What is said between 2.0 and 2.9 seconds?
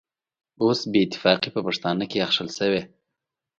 کې اخښل شوې.